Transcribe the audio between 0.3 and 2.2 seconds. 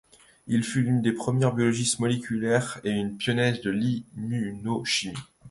Il fut l'un des premiers biologistes